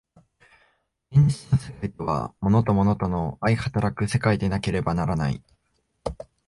[1.11, 5.43] 現実の世界とは物と物との相働く世界でなければならない。